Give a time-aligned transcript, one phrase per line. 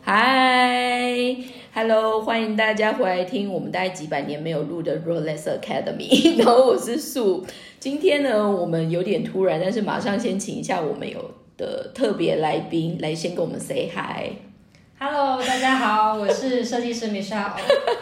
[0.00, 1.36] 嗨
[1.74, 6.38] ，Hello，欢迎大家回来听我们大概几百年没有录的 Rolex Academy。
[6.38, 7.44] 然后我是素，
[7.78, 14.32] 今天呢，我们有点突然，但是马上先请一下我们有的特别来宾来先跟我们 say hi。
[15.00, 17.52] Hello，大家好，我是设计师 Michelle。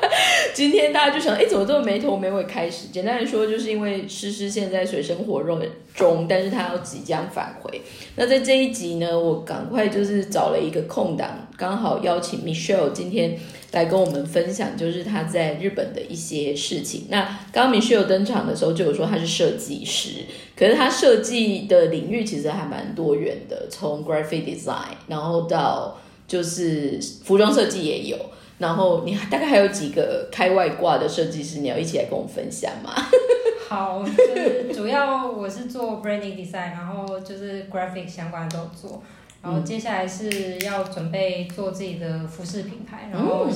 [0.54, 2.88] 今天大家就想，哎，怎么这么没头没尾开始？
[2.88, 5.60] 简单来说，就是因为诗诗现在水深火热
[5.94, 7.82] 中，但是她要即将返回。
[8.14, 13.38] 那在这一集呢，我赶快就是找了一个空档，刚好邀请 Michelle 今天
[13.72, 17.06] 来跟我们分享，就是她在日本的一些事情。
[17.08, 20.24] 那刚刚 Michelle 登场的时候就有说她是设计师，
[20.56, 25.98] 可是她设计的领域其实还蛮多元的，从 graphic design，然后到
[26.28, 28.16] 就是服装设计也有。
[28.58, 32.90] 然后你大概还有几个开外挂的设计师，你要一起来跟我分享吗？
[33.68, 39.02] 好，就是主要我是做 branding design，然后就是 graphic 相关都做。
[39.46, 43.46] 然后接下来是要准备做自己的服饰品牌，然后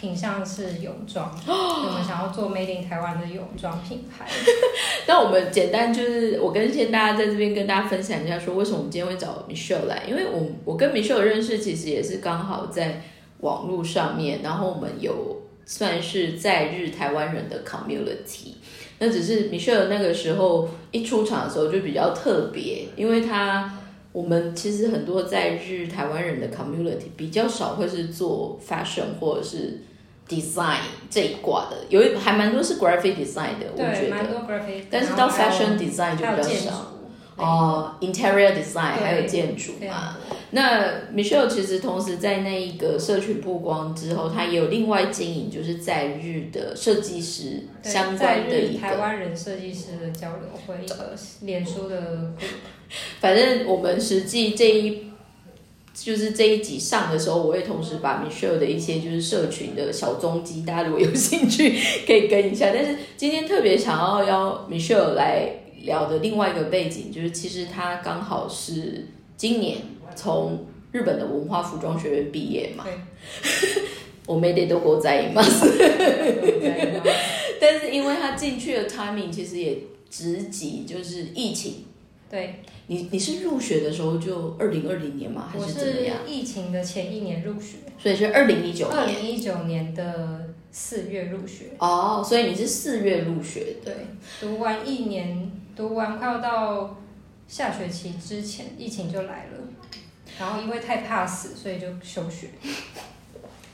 [0.00, 4.26] 品相是泳装， 我们想要做 made in 台湾的泳装品牌。
[5.08, 13.02] 那我们简单就是我跟先大家在这边跟大家分享一下，说为什么我们今天会找 Michelle 来，因为我我跟 Michelle 的认识其实也是刚好在。
[13.40, 18.52] 网络上面，然后我们有算是在日台湾人的 community，
[18.98, 23.79] 那只是 Michelle 那个时候一出场的时候就比较特别，因为他
[24.12, 29.82] 我们其实很多在日台湾人的 community 比较少会是做 fashion 或者是
[30.28, 36.86] design 这一挂的，有一还蛮多是 graphic design 的，我觉得，但是到 fashion design 就比较少。
[37.36, 40.18] 哦，interior design 还有建筑嘛？
[40.50, 52.32] 那 Michelle 其实同时在那一个社群曝光之后，他也有另外经营，就是在日的设计师相关的一个台湾人设计师的交流会，一个脸书的。
[53.20, 55.10] 反正我们实际这一
[55.94, 62.70] 就是这一集上的时候，我会同时把 Michelle 的一些就是社群的小踪迹，大家如果有 兴趣可以跟一下。
[62.74, 65.56] 但是今天特别想要邀 Michelle 来。
[65.82, 69.78] 聊的另外一个背景就是，其实他刚好是今年
[70.14, 72.84] 从日本的文化服装学院毕业嘛。
[74.26, 75.42] 我没得都过在意嘛。
[77.58, 79.78] 但是因为他进去的 timing 其实也
[80.10, 81.86] 直击就是疫情。
[82.30, 82.56] 对。
[82.90, 85.48] 你你是入学的时候就二零二零年吗？
[85.52, 86.16] 还是怎么样？
[86.26, 87.76] 疫情的前一年入学。
[87.96, 88.98] 所以是二零一九年。
[88.98, 91.66] 二零一九年的四月入学。
[91.78, 93.92] 哦，所以你是四月入学的。
[93.92, 93.94] 对。
[94.40, 95.52] 读完一年。
[95.76, 96.98] 读完快要到
[97.46, 99.58] 下学期之前，疫情就来了，
[100.36, 102.48] 然后因为太怕死，所以就休学。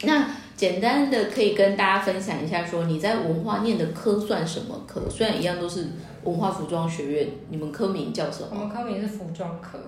[0.03, 5.03] 那简单的可以跟大家分享一下，说你在文化念的科算什么科？
[5.09, 5.87] 虽然一样都是
[6.25, 8.49] 文化服装学院，你们科名叫什么？
[8.53, 9.79] 我们科名是服装科。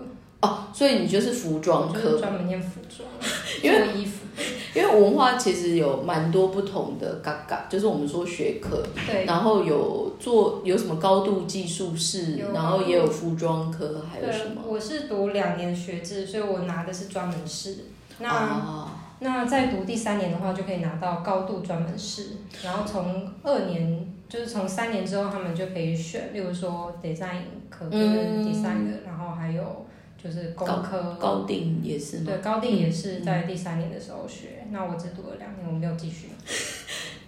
[0.40, 3.08] 哦，所以你就是服装科，专门念服装，
[3.62, 4.24] 因为衣服。
[4.74, 14.62] 因为文化其实有蛮多不同的嘎嘎，就是我们说学科，对，然后有做有什么高度技术室，然后也有服装科，还有什么？
[14.64, 17.86] 我是读两年学制，所以我拿的是专门式。
[18.18, 18.86] 那
[19.20, 22.36] 那再读第三年的话，就可以拿到高度专门师。
[22.64, 29.86] 然后从二年，就是从三年之后，他们就可以选，例如说 design 科跟 design 的，然后还有。
[30.20, 32.24] 就是工科高定也是？
[32.24, 34.66] 对，高定也是在第三年的时候学。
[34.72, 36.30] 那我只读了两年，我没有继续。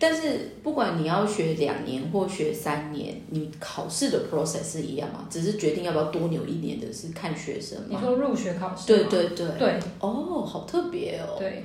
[0.00, 5.26] 但是不管你要学两年或学三年，你考试的 process 是一样嘛？
[5.28, 7.86] 只是决定要不要多留一年的是看学生嘛？
[7.90, 8.86] 你说入学考试？
[8.86, 9.46] 对对对。
[9.58, 9.78] 对。
[10.00, 11.36] 哦，好特别哦。
[11.38, 11.64] 对。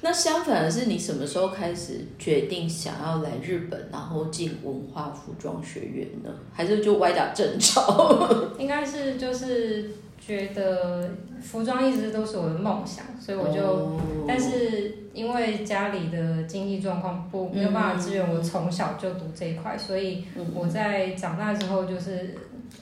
[0.00, 6.30] 那相反的是，你什么时候开始决定想要来日本，然后进文化服装学院呢？
[6.54, 8.50] 还是就歪打正着？
[8.58, 9.90] 应该是就是。
[10.26, 11.10] 觉得
[11.42, 20.24] 服装一直都是我的梦想，所以我就，但是因为家里的经济状况不没有办法支援我从小就读这一块，所以
[20.54, 22.34] 我在长大之后就是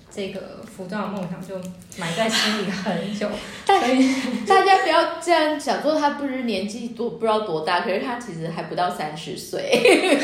[0.08, 1.56] 这个服装的梦想就
[1.98, 3.28] 埋在心里很久。
[3.66, 9.80] 大家不要这样想，说他不是年纪多不知道多大，可是他其实还不到三十岁。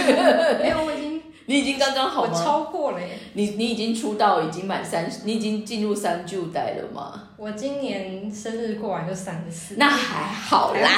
[0.63, 1.18] 没有，我已经。
[1.49, 2.31] 你已经刚刚好吗？
[2.31, 3.19] 我超过了耶！
[3.33, 7.31] 你你已经出道，已经满三十，你已经进入三九代了吗？
[7.39, 10.91] 我今年生日过完就三十四，那还好啦，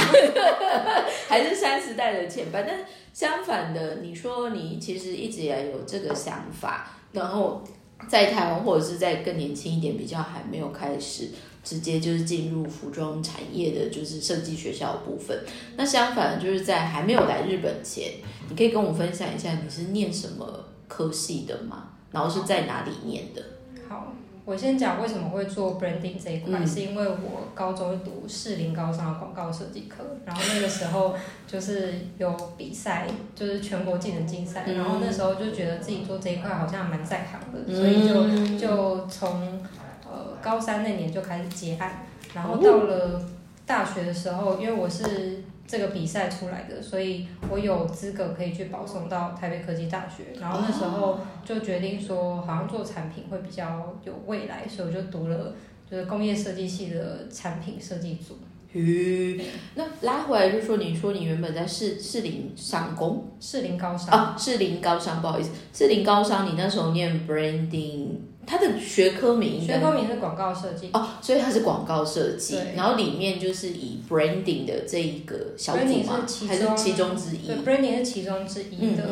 [1.28, 2.64] 还是三十代的前半。
[2.66, 2.80] 但
[3.12, 7.62] 相反的，你说你其实一直也有这个想法，然后
[8.08, 11.28] 在台湾或者是在更年轻一点，比较还没有开始。
[11.62, 15.38] 直接就是进入服装产业的，就是设计学校的部分。
[15.76, 18.14] 那相反，就是在还没有来日本前，
[18.48, 21.88] 你可以跟我分享一下你是念什么科系的吗？
[22.10, 23.42] 然后是在哪里念的？
[23.88, 24.12] 好，
[24.44, 31.14] 我先讲为什么会做 branding 这一块，是因为我高中读士林高商的广告设计科，然后那个时候
[31.46, 39.62] 就是有比赛，就是全国技能竞赛，然后那时候就觉得自己做这一块好像蛮在行的，所以就就从
[40.10, 43.24] 呃高三那年就开始接案，然后到了
[43.64, 45.42] 大学的时候，因为我是。
[45.70, 50.24] 这个比赛出来的，所以我有资格可以去保送到台北科技大学。
[50.40, 55.54] 然后那时候就决定说，好像做产品会比较有未来，所以我就读了
[55.88, 58.36] 就是工业设计系的产品设计组。
[58.72, 59.40] 吁，
[59.74, 68.08] 那拉回来就说，你说你原本在士士林上工，士林高商啊，士林高商，不好意思，士林高商，你那时候念 branding。
[68.46, 77.46] 它的学科名学科名是广告设计哦，所以它是广告设计，然后里面就是以 branding 的这一个小组嘛，还是其中之一？
[77.46, 79.04] 对，branding 是其中之一的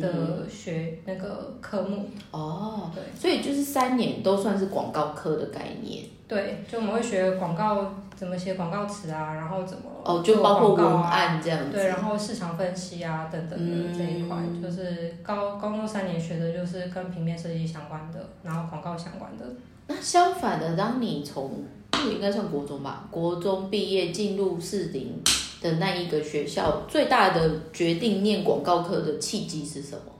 [0.00, 6.04] 的学那个科目哦，对，所以就是三年都算是广告科的概念。
[6.34, 19.44] 对，就我们会学广告怎么写广告词啊，然后怎么哦，就包括文案这样子，对，然后市场分析啊等等的这一块，就是高高中三年学的就是跟平面设计相关的，然后广告相关的。
[19.86, 21.64] 那相反的，当你从
[22.10, 25.22] 应该算国中吧，国中毕业进入四零
[25.62, 30.12] 的那一个学校，最大的决定念广告科的契机是什么？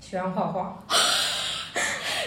[0.00, 0.82] 喜欢画画。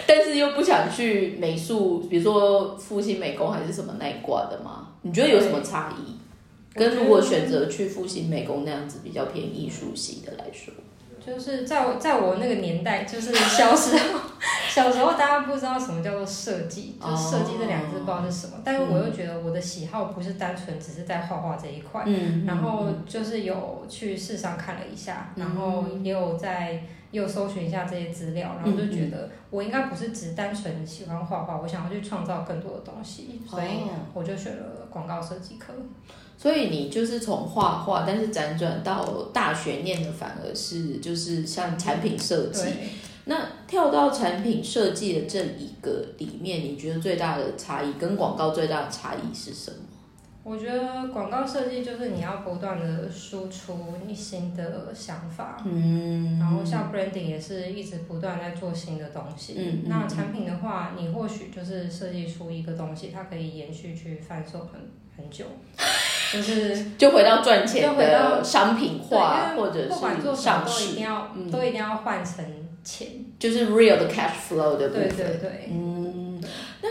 [0.06, 4.88] 但是又不想去美术，比如说复兴美工还是什么那一挂的吗？
[5.02, 6.16] 你觉得有什么差异？
[6.74, 10.72] 跟如果选择去复兴美工那样子比较偏艺术系的来说，
[11.24, 14.20] 就是在我在我那个年代，就是小时候，
[14.68, 18.52] 小时候大家不知道什么叫做设计，就设计这两个字不知道是什么。
[18.62, 22.04] 但是我又觉得我的喜好不是单纯只是在画画这一块，
[22.46, 26.82] 然后就是有去市上看了一下，然后也有在。
[27.10, 33.82] 又搜寻一下这些资料，然后就觉得我应该不是只单纯喜欢画画，我想要去创造更多的东西，所以
[34.12, 35.72] 我就选了广告设计科。
[36.38, 42.64] 所以你就是从画画，但是辗转到大学念的反而是就是像产品设计。
[43.24, 49.78] 那跳到产品设计的这一个里面，你觉得最大的差异跟广告最大的差异是什么？
[50.48, 53.76] 我觉得广告设计就是你要不断的输出
[54.06, 64.80] 你新的想法，嗯，然后像 branding 也是一直不断在做新的东西，嗯，那产品的话，你或许就是设计出一个东西，它可以延续去贩售很
[65.16, 65.44] 很久，
[66.32, 72.44] 就是 就回到赚钱回到商品化，或者是上市，都一定要都一定要换成
[72.84, 76.05] 钱，就是 real 的 cash flow 的部分，对对对，嗯。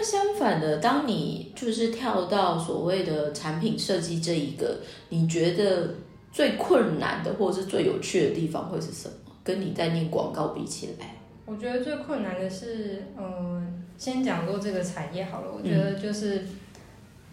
[0.06, 4.78] 那相反的，当你就是跳到所谓的产品设计这一个，
[5.10, 5.96] 你觉得
[6.31, 9.16] 最困难的或者是最有趣的地方会是什么？
[9.44, 11.16] 跟你在念广告比起来，
[11.48, 15.52] 我觉得最困难的是，嗯，先讲做这个产业好了。
[15.52, 16.46] 我觉得就是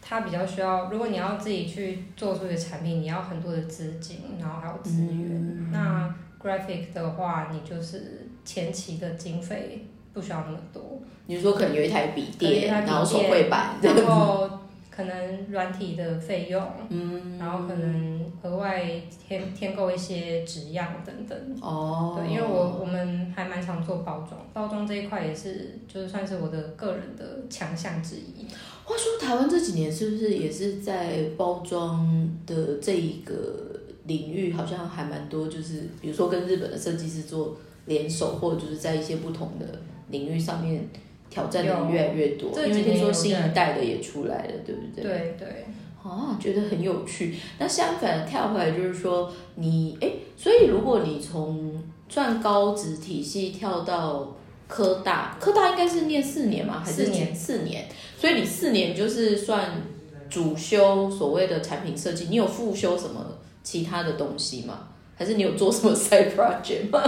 [0.01, 5.71] 它比较需要，如果你要自己去做出一个产品，你要很多的资金，然后还有资源。
[5.71, 9.87] 那 graphic 的话，你就是前期的经费。
[10.13, 11.01] 不需要那么多。
[11.27, 14.51] 你说可能有一台笔电，然后手绘板，然后
[14.91, 18.85] 可能软体的费用，嗯，然后可能额外
[19.27, 21.39] 添添购一些纸样等等。
[21.61, 22.15] 哦。
[22.19, 28.47] 对，因为我我们还蛮常做包装，包装这一块也是就是算是我的个人的强项之一。
[28.85, 39.67] 话说台湾这几年是不是也是在包装的这一个领域，好像还蛮多，就是比如说跟日本的设计师做联手，或者就是在一些不同的。
[40.13, 40.89] 领域上面
[41.29, 45.03] 挑战的越来越多，因为听说新一代的也出来了，对不对？
[45.03, 45.67] 对对，
[46.05, 47.35] 啊，觉得很有趣。
[47.59, 54.37] 那相反跳回来就是说，你哎，所以如果你从算高职体系跳到
[54.69, 56.83] 科大，科大应该是念四年吗？
[56.85, 57.89] 还是年四年？
[58.19, 59.83] 所以你四年就是算
[60.29, 64.89] 主修所谓的产品设计，你有复修什么其他的东西吗？
[65.17, 67.03] 还是你有做什么 side project 吗？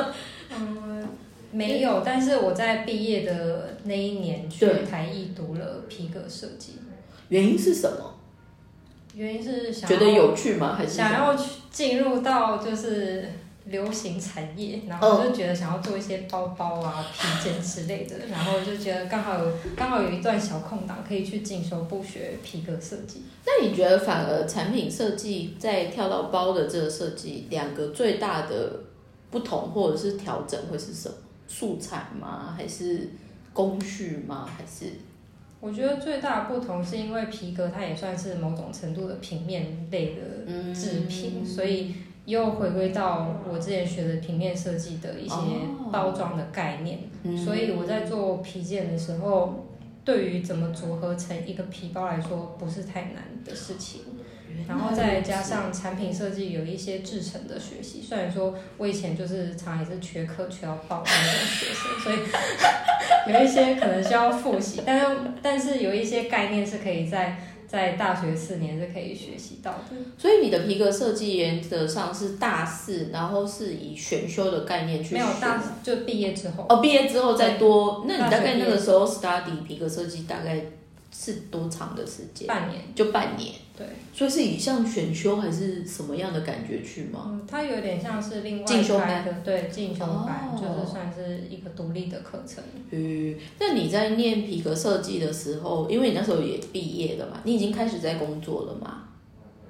[0.51, 0.94] 嗯。
[1.55, 6.73] 没有，但是我在毕业的那一年去台艺读了皮革设计。
[7.29, 8.15] 原因是什么？
[9.15, 10.75] 原因是想觉得有趣吗？
[10.77, 13.25] 还是想要去进入到就是
[13.67, 23.23] 流行产业，然后就觉得想要做一些包包啊、皮件之类的， 然后就觉得刚好有刚好有一段小空档可以去进修不学皮革设计。
[23.47, 28.81] 那你觉得反而产品设计在跳到包的这个设计，两个最大的
[29.31, 31.15] 不同或者是调整会是什么？
[31.57, 32.53] 素材吗？
[32.57, 33.11] 还是
[33.53, 34.45] 工序吗？
[34.59, 34.95] 还是？
[35.61, 41.95] 我觉得最大的不同是因为皮革它也算是某种程度的平面类的制品，所以
[42.27, 45.37] 又回归到我之前学的平面设计的一些
[45.93, 46.99] 包装的概念。
[47.39, 49.65] 所以我在做皮件的时候，
[50.05, 54.03] 对于怎么组合成一个皮包来说不是太难的事情。
[54.69, 62.17] 然后再加上产品设计有一些制成的学习，虽然说我以前就是常也是缺课缺到爆的那种学生，所以
[63.33, 65.07] 有一些可能需要复习，但是
[65.43, 69.97] 但是有一些概念是可以在在大学四年是可以学习到的。
[70.17, 80.61] 所以你的皮革设计原则上是大四，然后是以选修的概念去没有大学就毕业之后，哦，毕业之后再多，那你大概那个时候 study 皮革设计大概
[81.13, 82.47] 是多长的时间？
[82.47, 83.53] 半年，就半年。
[83.77, 87.31] 对，所以是以像选修还是什么样的感觉去吗？
[87.33, 92.63] 嗯，它有点像是另外进修班的，对，进修班、哦就是算是一个独立的课程。
[92.91, 99.03] 嗯，那你在念皮革设计的时候，因为你那时候也毕业了嘛，你已经开始在工作了嘛？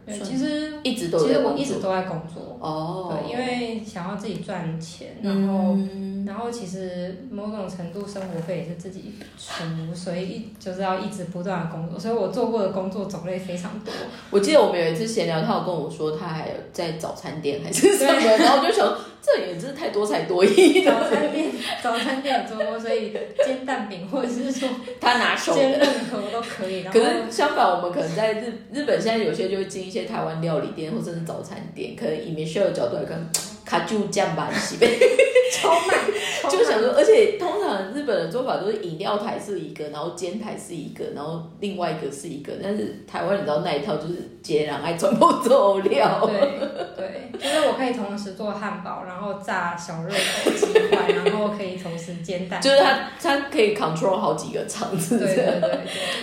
[0.05, 1.33] 对，其实一直都其。
[1.33, 13.93] 实我一直都在工作，哦，对，因为想要自己赚钱，然后、嗯然后其实某种程度生活费也是自己出，所以一就是要一直不断的工作，所以我做过的工作种类非常多。
[14.31, 20.93] 我记得我们有一次闲聊，他有跟我说他还有在早餐店还是什么，然后我就想这也真是太多才多艺早。
[21.11, 21.50] 餐店
[21.83, 23.12] 早餐店有做过，所以
[23.45, 24.69] 煎蛋饼或者是说
[25.00, 25.61] 他拿手的。
[25.61, 26.83] 煎任何都可以。
[26.85, 33.31] 可是相反，我们可能在日日本现在有些就会进一些台湾料理店或者是早餐店，可能以 Michelle 的角度来看，
[33.75, 34.99] 卡就酱吧西贝，
[35.52, 35.97] 超慢，
[36.49, 46.25] 就想说，而且通常日本的做法都是饮料台是一个，然后煎台是一个，然后另外一个是一个，但是台湾你知道那一套就是截然爱全部做料。
[46.26, 46.61] 对
[46.97, 55.19] 对，就是我可以同时做汉堡，然后炸小热狗鸡块，然后可以同时煎蛋，就是他，他可以 control 好几个场子。
[55.19, 55.81] 对对。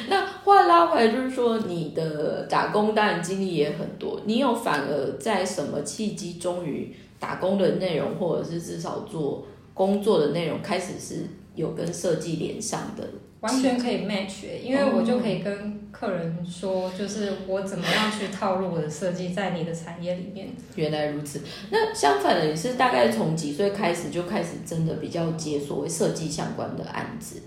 [0.08, 13.08] 那话拉回来，就是说你的打工当然经历也很多，你有反而在什么契机，终于打工的内容，或者是至少做工作的内容，开始是有跟设计连上的。
[13.40, 20.50] 完全可以 match，欸因为我就可以跟客人说，就是我怎么样去套路我的设计在你的产业里面。
[20.76, 21.42] 原来如此。
[21.72, 27.42] 那相反的，你是大概从几岁开始就开始真的比较接所谓设计相关的案子？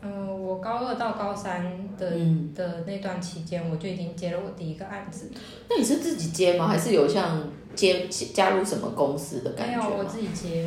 [0.00, 1.62] 嗯、我高二到高三
[1.98, 5.30] 的、嗯，的那段期间，我就已经接了我第一个案子。
[5.68, 6.68] 那你是自己接吗？
[6.68, 7.42] 还是有像
[7.78, 10.04] 接加入什么公司的感没有，我？
[10.04, 10.66] 自己接，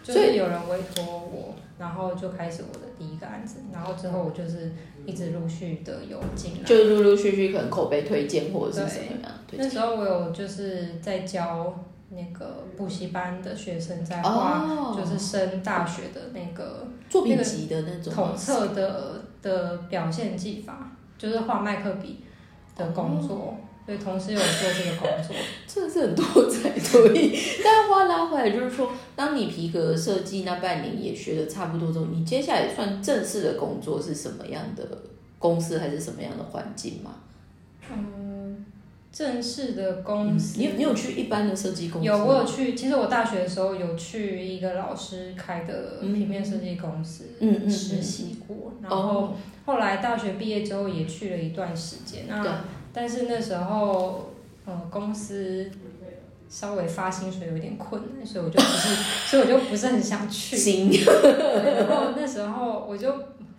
[0.00, 4.70] 就所以是有人委托我，然后就开始我的第一个案子，然后之后我就是
[5.04, 6.62] 一直陆续的有进来。
[6.64, 9.66] 就陆陆续续可能口碑推荐或者是什么样推荐？
[9.66, 11.74] 那时候我有就是在教
[12.10, 22.20] 那个补习班的学生在画，哦，就是升大学的那个作品集的那种统测的的表现技法，就是画麦克笔
[22.76, 23.28] 的工作。
[23.28, 23.58] 所
[23.92, 25.34] 以同时有做这个工作，
[25.66, 27.36] 真的是很多才多艺。
[27.62, 34.82] 但话拉回来，就是说，当你皮革设计那半年也学的差不多之后，你接下来算正式的工作是什么样的
[35.38, 37.16] 公司，还是什么样的环境吗？
[37.92, 38.64] 嗯，
[39.12, 40.58] 正式的公司。
[40.58, 42.16] 你有你有去一般的设计公司吗？
[42.16, 42.74] 有，我有去。
[42.74, 49.36] 其实我大学的时候有去一个老师开的平面设计公司嗯嗯实嗯，习过，然哦后
[49.66, 52.26] 后来大学毕业之后也去了一段时间。
[52.26, 52.64] 对那
[52.94, 54.30] 但是那时候
[54.64, 55.70] 呃公司
[56.48, 58.94] 稍微发薪水有点困难，所以我就不是，
[59.28, 60.56] 所以我就不是很想去。
[60.56, 60.90] 行，
[61.76, 63.12] 然后那时候我就。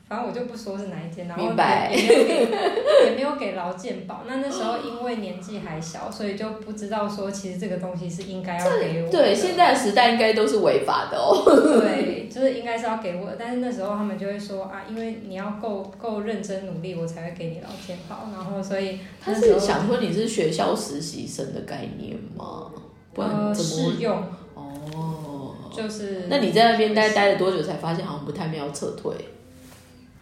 [0.08, 4.22] 反正我就不说是哪一间，然后明白也也没有给也没有给劳健保。
[4.28, 9.12] 那那时候因为年纪还小，所以就不知道说其实这个东西是应该要给我的。
[9.12, 11.44] 对，现在的时代应该都是违法的哦。
[11.82, 18.28] 对，就是应该是要给我的，但是那时候他们就会说啊，因为你要够够认真努力，我才会给你劳健保。
[18.32, 22.72] 然后所以他是想说你是学校实习生的概念吗？
[23.12, 23.94] 不然呃怎么会？
[23.96, 29.12] 试用哦，就是，那你在那边待待了多久才发现好像不太妙撤退？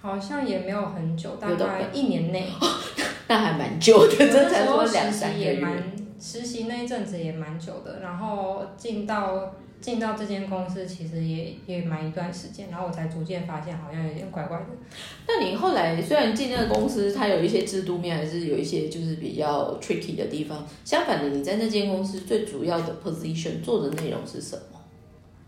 [0.04, 2.46] 好像也没有很久，大概一年内。
[3.30, 5.46] 那还蛮久的， 我这那时候才说两实三个月。
[5.46, 5.84] 习也蛮
[6.20, 14.66] 实习那一阵子也蛮久的，然后进到进到这间公司其实也也蛮一段时间，然后我才逐渐发现好像有点怪怪的。
[15.26, 20.68] 那你后来虽然进那个公司，它有一些制度面，还是有一些就是比较 tricky 的地方。
[20.84, 24.73] 相反的，你在那间公司最主要的 position 做的内容是什么？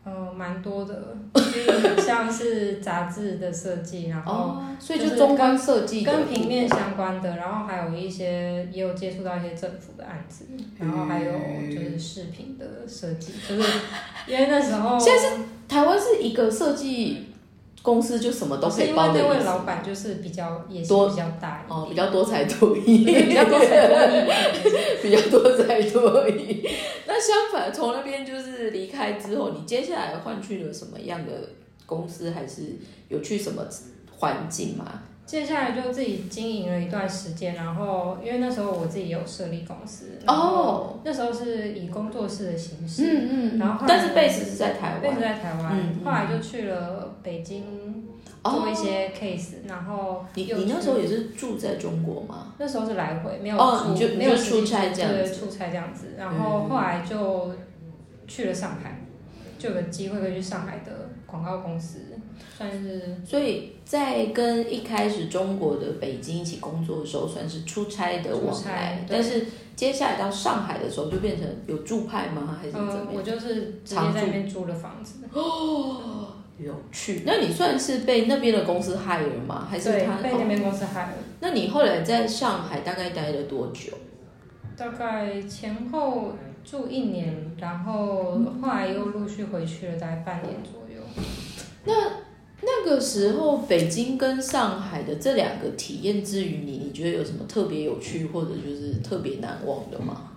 [0.07, 1.17] 嗯，蛮多的，
[1.97, 10.45] 像是杂志的设计，然后哦，所以就就是中观设计跟平面相关的，然后还有一些也有接触到一些政府的案子，
[10.77, 11.31] 然后还有
[11.73, 13.69] 就是饰品的设计，就是
[14.27, 17.33] 因为那时候现在是台湾是一个设计
[17.85, 24.25] 公司，就什么都可以是因为那位老板就是比较野心多比较大一哦，比，较多才多艺，对比较多才多艺，
[25.03, 26.67] 比较多才多艺。
[27.05, 31.31] 那相反，从那边就是离开之后，你接下来换去了什么样的
[31.85, 32.63] 公司，还是
[33.07, 33.63] 有去什么
[34.17, 35.03] 环境吗？
[35.25, 45.01] 接下来就自己经营了一段时间，然后因为那时候我自己有设立公司，哦，那时候是以工作室的形式，嗯嗯，然后但是 base 是在台湾。
[45.01, 46.05] 贝斯，在台湾，嗯嗯。
[46.05, 48.05] 后来就去了北京
[48.43, 52.53] 做一些 case，、然后哦你你那时候也是住在中国吗？
[52.59, 55.17] 那时候是来回没有住，哦你就没有出差这样子。
[55.17, 57.51] 对出差这样子，然后后来就
[58.27, 59.01] 去了上海，
[59.57, 62.01] 就有个机会可以去上海的广告公司，
[62.57, 72.57] 算是所以在跟一开始中国的北京一起工作的时候，算是出差的往来，但是接下来到上海的时候，就变成有住派吗？
[72.59, 73.07] 还是怎嗯、么样？
[73.13, 76.27] 我就是直接在那边租了房子，哦
[76.57, 77.23] 有趣。
[77.25, 79.67] 那你算是被那边的公司 hire 吗？
[79.69, 83.91] 还是他？，哦被那边公司害了，那你后来在上海大概待了多久？
[84.77, 91.01] 大概前后住一年，然后后来又陆续回去了，大概半年左右。
[91.85, 91.93] 那
[92.85, 100.31] 个时候，北京跟上海的这两个体验之于你，你觉得有什么特别有趣，或者就是特别难忘的吗？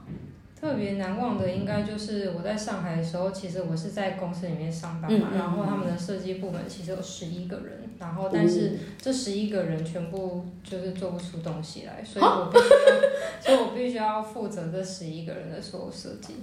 [0.61, 12.97] 特别难忘的应该就是我在上海的时候，其实我是在公司里面上班嘛，嗯嗯然后他们的设计部门其实有十一个人，然后但是这十一个人全部就是做不出东西来，所以我必须要，
[13.41, 16.35] 所以我必须要负责这十一个人的所有设计，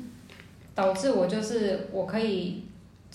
[0.73, 2.63] 导致我就是我可以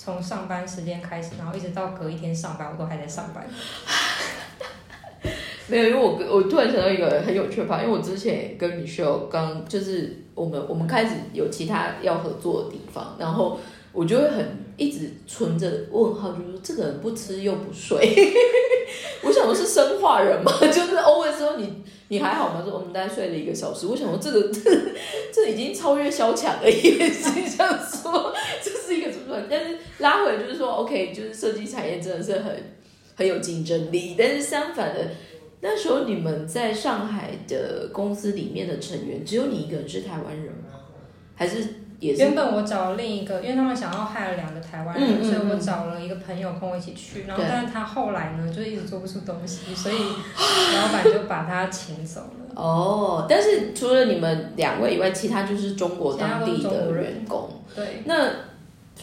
[0.02, 3.44] 从上班时间开始，然后一直到隔一天上班，我都还在上班。
[5.68, 13.60] 没有，因为我我突然想到一个很有趣的吧，因为我之前跟 Michelle 刚就是我们我们开始有其他要合作的地方，然后
[13.92, 17.98] 我就会很一直存着问号，就是这个人不吃又不睡，
[19.24, 22.62] 我想说是生化人嘛， 就是 always 说你你还好吗？
[22.64, 24.50] 说我们大概睡了一个小时，我想说这个
[25.32, 28.32] 这已经超越萧强了，也是这样说，
[28.62, 29.36] 这是一个怎么？
[29.50, 32.74] 但是拉回就是说，OK，就是设计产业真的是很
[33.16, 35.08] 很有竞争力，但是相反的。
[35.62, 40.70] 那时候你们在上海的公司里面的成员，只有你一个人是台湾人吗？
[41.34, 41.58] 还是
[42.00, 47.24] 也是原本我找了另一个，因为他们想要害了两个台湾人，嗯嗯所以我嗯找了一个朋友跟我一起去。
[47.28, 52.54] 然后，但是他后来呢，就一直做不出东西，所以老板就把他请走了。
[52.54, 53.26] 哦？
[53.28, 57.48] 但是除了你们两位以外，其他就是中国当地的员工。
[57.76, 58.28] 对，那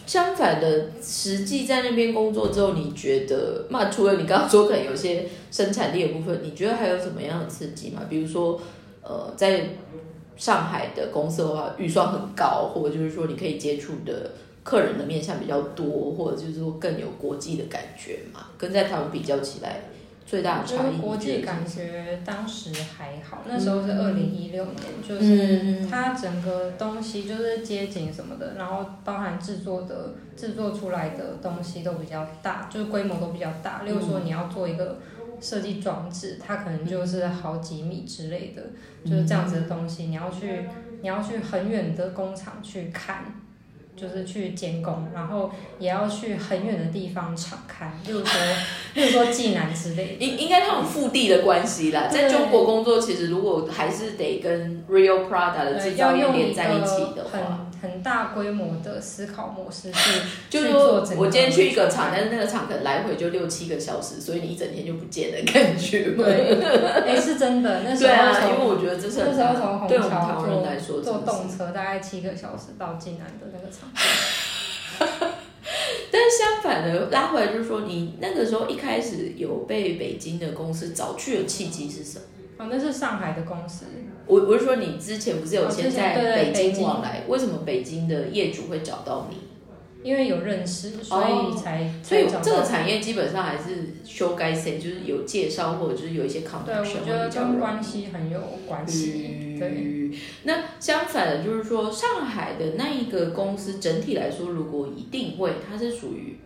[0.04, 8.02] 相反的，实际在那边工作之后，你觉得，那除了你刚刚说可能有些生产力的部分，你觉得还有什么样的刺激吗？
[8.08, 8.60] 比如说，
[9.02, 9.62] 呃，在
[10.38, 14.30] 上海的公司的话，预算很高，或者就是说你可以接触的
[14.62, 18.46] 客人的面向比较多，或者就是说更有国际的感觉嘛？
[18.56, 19.80] 跟在台湾比较起来，
[20.24, 33.82] 最大的差异，就是国际感觉当时还好，那时候是二零一六年，就是嗯它整个东西就是街景什么的，然后包含制作的制作出来的东西都比较大，就是规模都比较大。
[33.82, 34.98] 例如说你要做一个
[35.40, 38.62] 设计装置，它可能就是好几米之类的，
[39.04, 40.66] 就是这样子的东西，你要去
[41.00, 43.24] 你要去很远的工厂去看。
[43.98, 48.40] 就是去监工，然后也要去很远的地方敞开，例如说，
[48.94, 50.24] 例如说济南之类的。
[50.24, 66.24] 应应该他们腹地的关系啦，在中国工作，其实如果还是得跟 Real Prada 的制对，造业连在一起的话，很很大规模的思考模式去 就是说我今天去一个厂，但是那个厂可能来回就六七个小时，所以你一整天就不见的感觉嘛。
[66.24, 66.60] 对，
[67.06, 73.87] 哎、是真的，那时候对啊，因为从我觉得这是很那时候从虹桥来说，坐动车大概七个小时到济南的那个厂，
[76.10, 82.24] 但是相反的拉回来就是说，你那个时候一开始有被北京的公司找去的契机是什么？
[82.58, 83.84] 哦，那是上海的公司，
[84.26, 86.14] 我我是说，你之前不是有哦先在
[86.52, 89.36] 北京往来，为什么北京的业主会找到你？
[90.08, 99.68] 因为有认识，所以才、哦所以这个产业基本上还是修改 C，就是有介绍或者就是有一些对，connection 我觉得会比较容易跟关系很有关系，对。
[99.68, 106.38] 嗯，那相反的，就是说上海的那一个公司整体来说，如果一定会，它是属于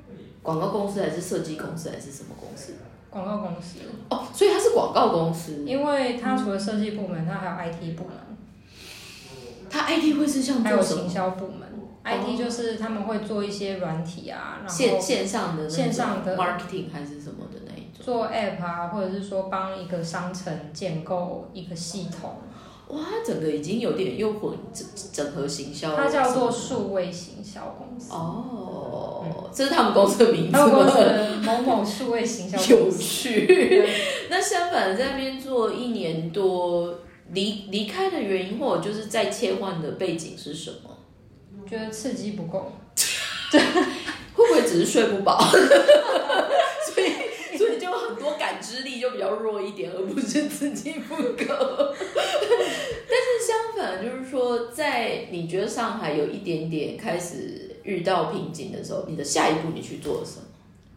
[0.42, 2.72] 广告公司还是设计公司还是什么公司？
[3.10, 8.16] 广告公司，哦，所以它是广告公司，因为它除了设计部门，它还有 IT 部门，
[9.70, 11.08] 它 IT 会是像还有行做什么？
[11.08, 11.71] 销部门。
[12.04, 18.04] IT 就是他们会做一些软体啊，然线后线线上的线上的 marketing 还是什么的那一种？
[18.04, 22.38] 做 App 啊，或者是说帮一个商城建构一个系统，
[22.88, 28.12] 哇，它整个已经有点又混整整合行销，它叫做数位行销公司。
[28.12, 31.00] 哦，这是他们公司的名字他们公司
[31.44, 33.88] 某某数位行销有公司，趣。
[34.28, 36.98] 那相反的，在那边做一年多，
[37.30, 40.90] 离离开的原因，或者就是在切换的背景是什么？
[41.72, 42.70] 觉得刺激不够。
[43.50, 43.60] 对
[44.34, 45.38] 会不会只是睡不饱？
[45.50, 51.24] 所以，所以就很多感知力就比较弱一点，而不是刺激不够。
[53.08, 60.46] 但是相反，就是说，在你觉得上海有一点点开始遇到瓶颈的时候，你的下一步你去做什么？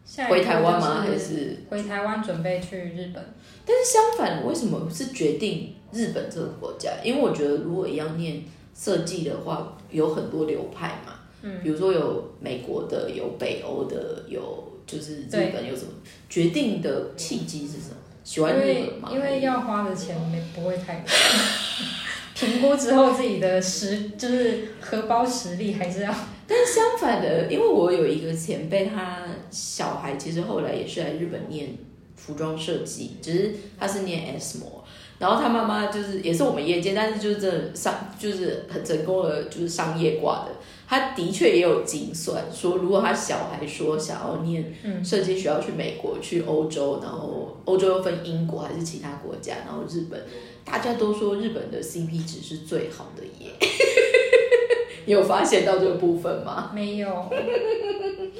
[0.05, 1.05] 下一步回台湾吗？
[1.05, 1.57] 就是还是？
[1.69, 3.33] 回台湾准备去日本？
[3.65, 6.91] 但是相反，为什么是决定日本这个国家？
[7.03, 8.41] 因为我觉得如果要念
[8.77, 11.13] 设计的话，有很多流派嘛。
[11.41, 15.91] 嗯，比如说有美国的，有北欧的，有就是日本有什么？
[16.29, 17.95] 决定的契机是什么？
[18.23, 19.09] 喜欢日本吗？
[19.11, 21.05] 因为要花的钱没不会太多。
[22.35, 26.13] 评估之后，自己的实就是荷包实力还是要
[26.45, 31.69] 但相反的，因为我有一个前辈，他小孩其实后来也是来日本念
[32.15, 34.83] 服装设计，只是他是念 S 模，
[35.17, 40.51] 然后他妈妈就是也是我们业界，但是就是真的商就是很成功的，就是商业挂的。
[40.87, 44.71] 他的确也有精算说，如果他小孩说想要念
[45.03, 50.21] 设计学校去美国、去欧洲，然后欧洲又分英国还是其他国家，然后日本，
[50.63, 53.51] 大家都说日本的 CP 值是最好的耶。
[55.07, 56.71] 你有发现到这个部分吗？
[56.73, 57.31] 没有，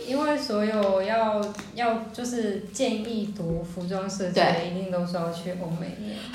[0.07, 1.41] 因为所有要
[1.73, 6.15] 要就是建议读服装设计的，一定都是要去欧美念。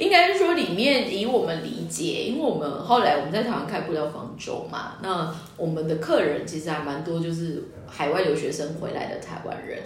[0.00, 9.80] 应该是说里面以我们理解，因为我们后来我们在台湾开布料方舟嘛，那我们的客人其实还蛮多，就是海外留学生回来的台湾人。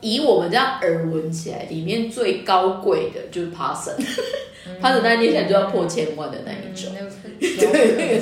[0.00, 6.90] 以我们这样耳闻起来，里面最高贵的就是 Parson，Parson 那念起来就要破千万的那一种。
[7.40, 8.20] 对，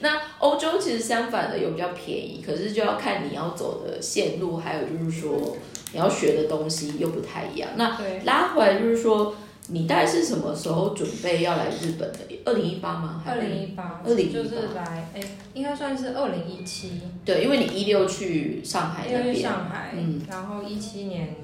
[0.00, 5.56] 那欧洲其实相反的有比较便宜，可是就要看你要走的线路，还有就是说
[5.92, 7.70] 你要学的东西又不太一样。
[7.76, 9.36] 那拉回来就是说。
[9.72, 12.18] 你大概是什么时候准备要来日本的？
[12.44, 13.22] 二零一八吗？
[13.26, 15.20] 二零一八，二零就是来，哎，
[15.54, 17.00] 应该算是二零一七。
[17.24, 21.36] 对，因为你一六去上海那边，上海，嗯，然后一七年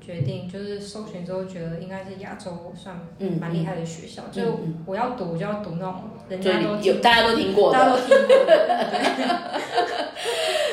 [0.00, 2.98] 决定，就是搜寻之后觉得应该是亚洲算
[3.38, 8.36] 蛮厉害的学校，就我要读就要读那种人家都有大家都听过，大家都听过。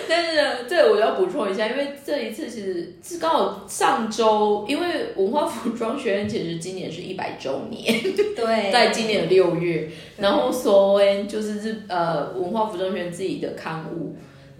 [0.09, 8.01] 但是呢，这我要补充一下，因为这一次其实是刚好上周，因为文化服装学院其实今年是一百周年，
[8.35, 14.15] 对， 在今年的六月，然后所恩就是日呃文化服装学院自己的刊物，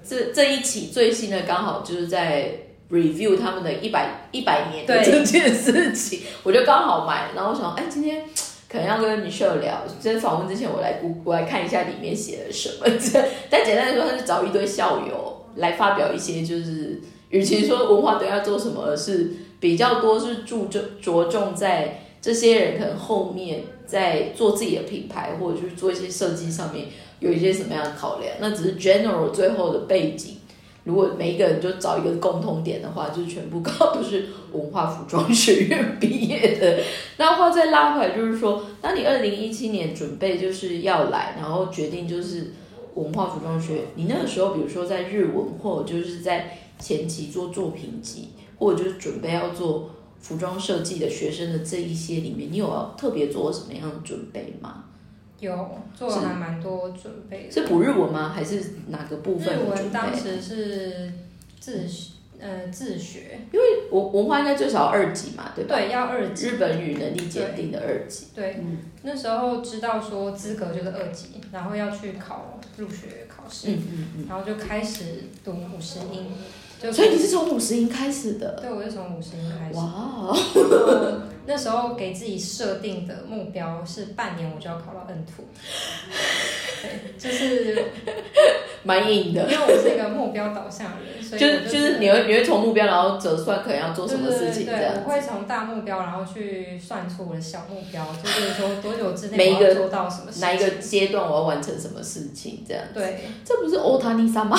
[0.08, 2.52] 这这一期最新的刚好就是在
[2.90, 8.24] review 他们的一百一百年的这件事情，我就刚好买，然后我想，哎，今天。
[8.68, 12.86] 可能要跟米秀聊，在访问之前，我来估，我来看一下里面写了什么。
[13.50, 26.88] 但简单来说，他是找一堆校友来发表一些，就是与其说文化都要做什么，是比较多是注重着重在这些人可能后面在做自己的品牌，或者就是做一些设计上面
[27.20, 28.32] 有一些什么样的考量。
[28.40, 30.38] 那只是 general 最后的背景。
[30.86, 33.60] 如果每一个人就找一个共通点的话，就是全部
[33.94, 36.80] 都是文化服装学院毕业的。
[37.18, 42.54] 那话再拉回来，就是说，当你二零一七年准备就是要来，然后决定就是
[42.94, 54.84] 文化服装学院，你那个时候，比如说在日文，或者就是在前期做作品集，或者就是准备要做服装设计的学生的这一些里面，你有要特别做什么样的准备吗？
[55.46, 58.30] 有做了还蛮多准备，是补日文吗？
[58.36, 59.56] 还是哪个部分？
[59.56, 61.12] 日文当时是
[61.60, 61.88] 自
[62.40, 65.76] 呃自学，因为文文化应该最少二级嘛，对吧？
[65.76, 66.48] 对，要二级。
[66.48, 68.28] 日本语能力鉴定的二级。
[68.36, 68.60] 对，
[69.04, 76.28] 那时候知道说资格就是二级，然后要去考入学考试，嗯嗯嗯，然后就开始读五十音。
[76.92, 78.60] 所以你是从五十音开始的？
[78.62, 79.76] 对，我是从五十音开始。
[79.80, 80.36] 哇！
[81.48, 85.46] 那时候给自己设定的目标是半年我就要考到 N two，
[87.18, 87.86] 就是
[88.84, 89.44] 蛮硬的。
[89.44, 94.94] 因为我是一个目标导向的人，所以就是就是你会你会从目标然后折算可能要做什么事情这样。
[95.06, 102.84] 我会从大目标然后去算出我的小目标，就是说多久之内我要做到什么，哪一个阶段我要完成什么事情这样。
[102.94, 104.58] 对，这不是欧塔尼莎吗？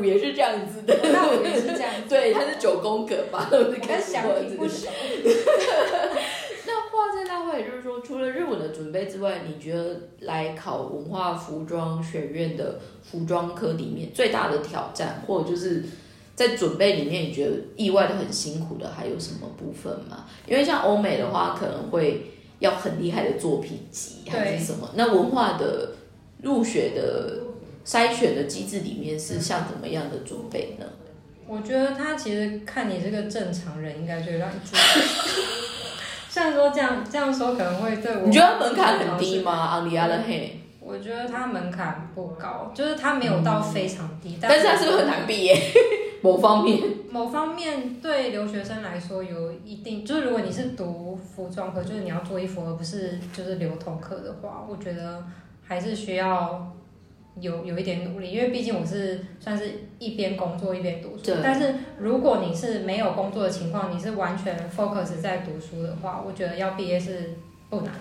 [0.00, 0.94] 也是这样子的，
[1.42, 3.48] 也是这样， 对，它是九宫格吧？
[3.50, 4.88] 跟想听不熟。
[6.64, 15.82] 那话再拉回来，就是说，除了日文的准备之外，你觉得来考文化服装学院的服装科里面最大的挑战，或者就是
[16.34, 20.26] 在准备里面，你觉得意外的很辛苦的，还有什么部分吗？
[20.46, 24.90] 因为像欧美的话，可能会要很厉害的作品集，还是什么？
[24.94, 25.92] 那文化的
[26.42, 27.40] 入学的。
[27.84, 30.86] 筛选的机制里面是像怎么样的准备呢？
[31.46, 34.78] 我觉得他其实看你这个正常人，应该就让你做。
[36.30, 39.52] 虽然说这样这样说可能会对我，你觉得门槛很低吗？
[39.52, 45.54] 阿里亚的黑，我觉得他门槛不高，就是他没有到非常低，但是他是不是很难毕业？
[46.22, 55.22] 某方面，某方面对留学生来说有一定，就是如果你是读服装科，就是你要做衣服，而不是就是流通课的话，我觉得
[55.66, 56.72] 还是需要
[57.40, 59.64] 有有一点努力，因为毕竟我是算是
[59.98, 61.36] 一边工作一边读书对。
[61.42, 67.34] 但是如果你是没有工作的情况，你是完全 focus 在读书的话，我觉得要毕业是
[67.70, 67.92] 不难。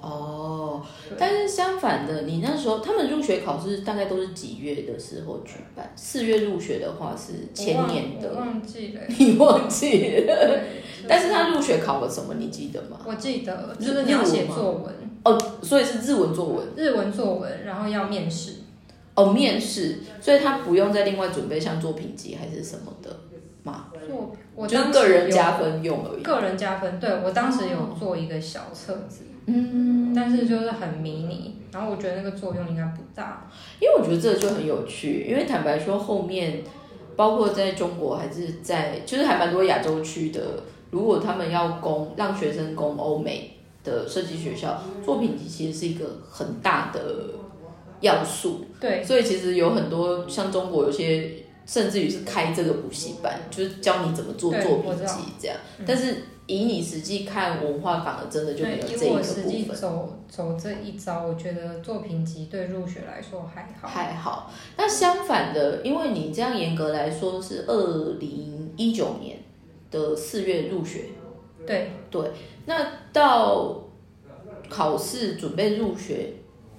[0.00, 0.82] 哦，
[1.18, 5.92] 但是相反的，你那时候他们入学考试大概都是几月的时候举办？
[5.94, 9.00] 四月入学的话是前年我的，忘记了。
[9.18, 10.26] 你忘记了？
[10.26, 10.60] 对，
[11.06, 12.32] 但是他入学考了什么？
[12.38, 12.98] 你记得吗？
[13.04, 18.52] 我记得就是你要写作文，哦，所以是日文作文日文作文，然后要面试。
[19.20, 23.14] 哦，面试，所以他不用再另外准备像作品集还是什么的
[23.62, 26.22] 嘛，作我就是当时有个人加分用而已。
[26.22, 33.46] 个人加分，对我当时有做一个小册子，嗯，但是就是很迷你，然后我觉得那个作用应该不大。
[33.80, 36.62] 因为我觉得这个就很有趣，因为坦白说，后面
[37.16, 40.40] 包括在中国还是在，就是还蛮多亚洲区的，
[40.90, 47.00] 如果他们要攻让学生攻欧美的设计学校，作品集其实是一个很大的
[48.00, 48.64] 要素。
[48.80, 51.30] 对所以其实有很多像中国有些，
[51.66, 55.56] 甚至于是开这个补习班，就是教你怎么做对作品集这样。
[55.78, 59.80] 嗯但是以你实际看文化，反而真的就没有，这一个以我实际部分。
[59.80, 63.86] 走走这一招，我觉得作品集对入学来说还好。
[63.86, 69.38] 还好，那相反的，因为你这样严格来说是二零一九年
[69.92, 71.04] 的四月入学，
[71.64, 72.32] 对对，
[72.66, 73.84] 那到
[74.68, 76.32] 考试准备入学，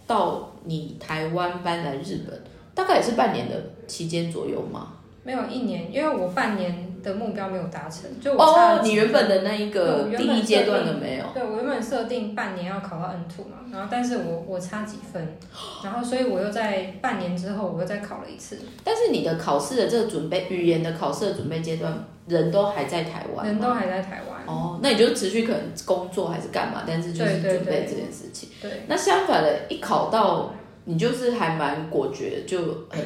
[0.05, 2.41] 到你台湾搬来日本，
[2.74, 3.56] 大概也是半年的
[3.88, 4.93] 期间左右吗？
[5.24, 11.26] 没有一年，因为我半年的目标没有达成，就我差哦，你原本的那一个第一阶段的没有。
[11.32, 15.38] 对我原本设定半年要考到 N two 嘛，然后但是我我差几分，
[15.84, 21.93] 然后所以我又在半年之后我又再考了一次，但是你的考试的这个准备语言的考试的准备阶段，
[22.26, 24.30] 人都还在台湾，人都还在台湾。
[24.45, 28.49] 哦，那你就持续可能工作还是干嘛，但是就是准备这件事情。
[28.62, 30.54] 对，那相反的，一考到
[30.86, 33.06] 你就是还蛮果决，就很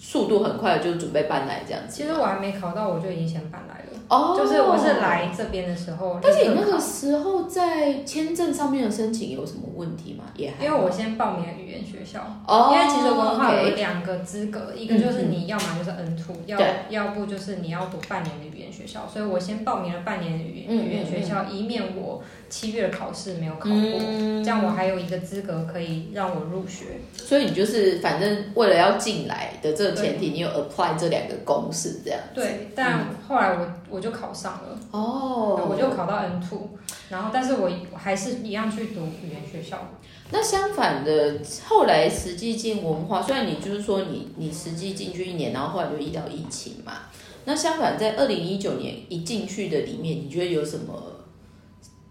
[0.00, 1.94] 速度很快，就准备搬来这样子。
[1.94, 3.84] 其实我还没考到，我就已经先搬来了。
[4.08, 10.24] 哦，就是我是来这边的时候，但是你那个时候在签证上面的申请有什么问题吗？
[10.34, 16.58] 也还因为我先报名了语言学校，哦，因为其实文化有两个资格，一个就是你要么就是 N two，要
[16.88, 20.86] 要不就是你要读半年的语言学校，所以我先报名了半年的语言嗯。
[20.86, 27.00] 语言学校，以免我七月的考试没有考过，嗯这样我还有一个资格可以让我入学。
[27.14, 32.20] 所以你就是反正为了要进来的这个前提，你有 apply 这两个公式这样。
[32.34, 36.68] 对，但后来我我就考上了，哦，我就考到 N two，
[37.10, 39.78] 然后但是我我还是一样去读语言学校。
[40.30, 46.92] 那相反的，后来实际进文化，虽然你就是说你你实际进去一年，然后后来就遇到疫情嘛。
[47.46, 51.17] 那相反，在二零一九年一进去的里面，你觉得有什么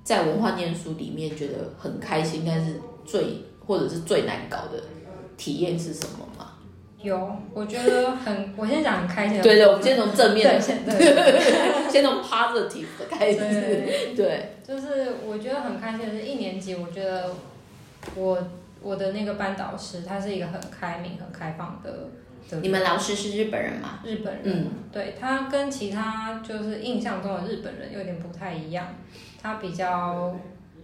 [0.07, 4.81] 在文化念书里面觉得很开心，但是最或者是最难搞的
[5.35, 6.53] 体验是什么吗？
[7.01, 9.43] 有，我觉得很，我先讲很开心的。
[9.43, 13.37] 对对，我们先从正面先 对先从 positive 的开始。
[13.37, 17.31] 对， 对，就是我觉得很开心的是，一年级我觉得
[18.15, 18.47] 我
[18.81, 21.91] 我的那个班导师他是一个很开明、很开放的
[22.49, 23.99] 的你们老师是日本人吗？
[24.05, 28.87] 日本人，嗯，对他跟其他就是印象中的日本人有点不太一样，
[29.47, 30.36] 他比较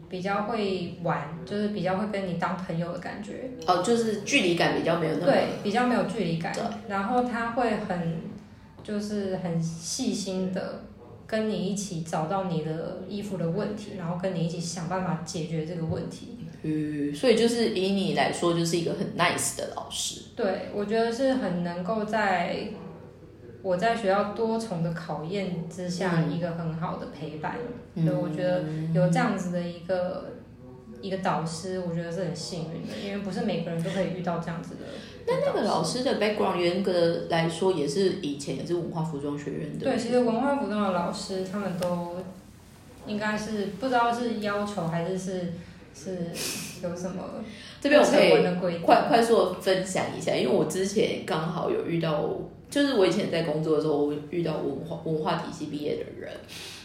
[0.09, 8.21] 比较会玩，就是比较会跟你当朋友的感觉，哦，就是距离感比较没有那么对，比较没有距离感对，然后他会很
[8.83, 10.83] 就是很细心的
[11.25, 16.37] 跟你一起找到你的衣服的问题，然后跟你一起想办法解决这个问题。
[16.61, 20.21] 嗯，所以就是以你来说，就是一个很 nice 的老师。
[20.35, 22.67] 对，我觉得是很能够在
[23.63, 27.55] 我在学校多重的考验之下，一个很好的陪伴。
[27.95, 30.25] 嗯对，我觉得有这样子的一个
[31.01, 34.81] 一个导师，我觉得是很幸运的，因为不是每个人都可以遇到这样子的。
[35.25, 39.85] 那那个老师的 background 严格来说，也是以前也是文化服装学院的。
[39.85, 42.17] 对，其实文化服装的老师他们都
[43.07, 45.53] 应该是不知道是要求还是是
[45.93, 47.23] 是有什么
[47.79, 48.05] 这边我
[48.59, 48.79] 可以。
[48.79, 52.29] 快快速的分享一下，因为我之前刚好有遇到，
[52.73, 56.31] 就是我以前在工作的时候，我遇到文化文化体系毕业的人，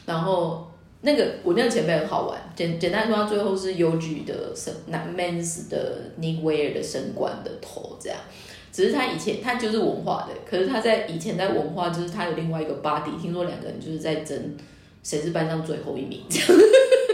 [0.05, 0.71] 然后
[1.01, 8.19] 那个我那个前辈很好玩，简简单说，他最后是 UG 的升男 Men's 的 Nick Wear 的升官的头这样。
[8.71, 14.55] 只是他以前他就是文化的，可是他在以前在文化就是他有另外一个 body，听说两个人就是在争
[15.03, 16.63] 谁是班上最后一名这样。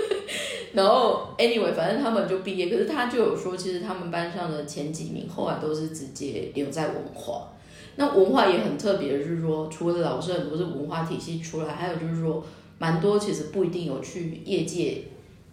[0.75, 7.49] 然后 anyway，反正他们就毕业，可是他就有说，其实他们班上的前几名后来都是直接留在文化。
[7.97, 12.45] 那文化也很特别，就是说，除了老师很多是文化体系出来，还有就是说，
[12.79, 15.03] 蛮多其实不一定有去业界，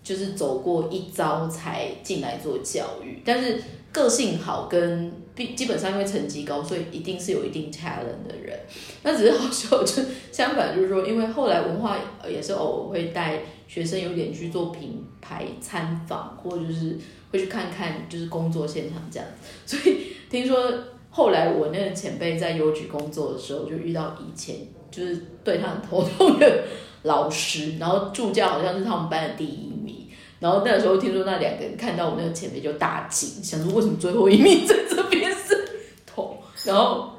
[0.04, 8.60] 就是走过一遭才进来做教育，但是个性好跟基基本上因为成绩高，所以一定是有一定差人的人。
[9.04, 16.98] 那只是好笑，就相反就是说，因为后来文化也是偶尔会带学生有点去做品牌参访，或者就是
[17.32, 19.28] 会去看看就是工作现场这样。
[19.66, 20.72] 所以听说
[21.12, 24.56] 后来我那个前辈在邮局工作的时候，就遇到以前
[24.90, 26.64] 就是对他很头痛的
[27.04, 30.08] 老师，然后助教好像是他们班的第一名。
[30.40, 35.70] 然后那个时候听说那两个人看到我那个前辈就大惊，想说为什么最后一名在这边是
[36.08, 37.12] 头，然后。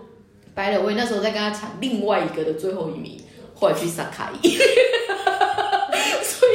[0.55, 3.18] 白了 威那时候在跟他抢另外一个的最后一名，
[3.55, 6.52] 后来去撒卡伊，所以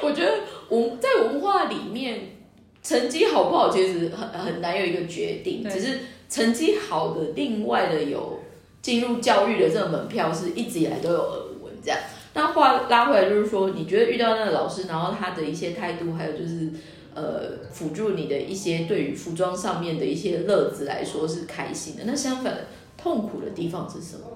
[0.00, 0.32] 我觉得
[0.68, 2.36] 文在文化里面，
[2.80, 5.98] 成绩好不好其实很很难有一个决定，只是
[6.30, 8.40] 成绩好的另外的有
[8.80, 11.98] 进入教育的这个门票是一直以来都有耳闻这样。
[12.32, 16.70] 那话拉回来就是说，你觉得遇到那个老师，然后他的一些态度，还有就是
[17.14, 22.56] 呃辅助你的一些对于服装上面的一些乐子来说是开心的，那相反。
[23.02, 24.26] 痛苦的地方是什么？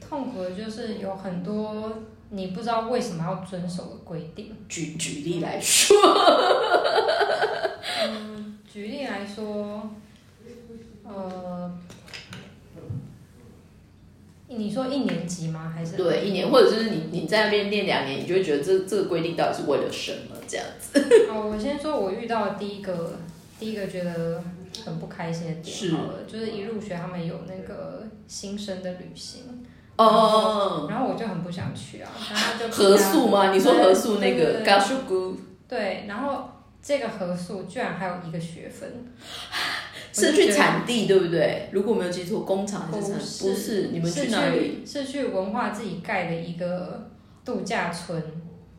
[0.00, 1.98] 痛苦的就是有很多
[2.30, 4.52] 你不知道为什么要遵守的规定。
[4.68, 5.96] 举举例来说，
[8.02, 9.88] 嗯，举例来说，
[11.08, 11.72] 呃，
[14.48, 15.72] 你说一年级吗？
[15.74, 20.36] 还是对一年，或者就是你你在那边练两年，你就会觉得这这个规定到底是为了什么？
[20.46, 21.00] 这样子。
[21.32, 23.16] 哦，我先说我遇到第一个，
[23.58, 24.42] 第一个觉得。
[24.84, 29.66] 很不开心的点好了，就是一入学他们有那个新生的旅行，
[29.96, 33.52] 哦，然后我就很不想去啊，然后就合宿吗？
[33.52, 35.36] 你说合宿那个高数谷？
[35.66, 36.48] 对，然后
[36.88, 38.90] 这个合宿居然还有一个学分，
[40.10, 41.68] 是去产地对不对？
[41.70, 43.18] 如果没有记错，工厂还是产？
[43.18, 44.82] 不是，你们去哪里？
[44.86, 47.10] 是去文化自己盖的一个
[47.44, 48.22] 度假村。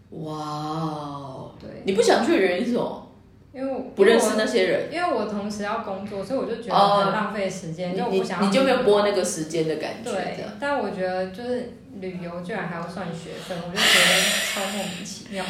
[0.10, 3.12] 哇，对，你不想去的原因是什么？
[3.54, 10.12] 因为我不认识那些人，因为我同时要工作，所以我就觉得很浪费时间，就不想你就没有播那个时间的感觉。
[10.12, 15.46] 对，但我觉得就是旅游居然还要算学分，我就觉得超莫名其妙。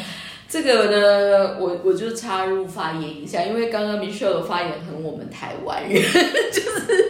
[0.50, 7.08] 这个呢，我我就插入发言一下，因为刚刚 Michelle 的发言很我们台湾人， 就是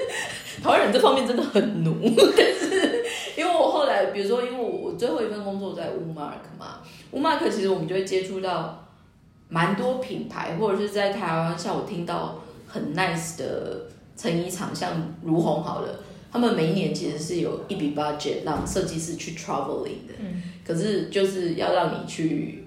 [0.63, 1.97] 台湾人这方面真的很奴。
[2.37, 3.05] 但是
[3.37, 6.81] 因为我后来，比如说，因为我我最后一份工作在 Umark 嘛
[7.13, 8.87] ，Umark 其实我们就会接触到。
[9.53, 13.81] 蛮多品牌，或者是在台湾，像我听到很 nice 的
[14.17, 14.93] 成衣厂，像
[15.25, 15.89] 如虹好了，
[16.31, 22.65] 他们每一年其实是有一笔 budget 让设计师去 traveling 的，嗯，可是就是要让你去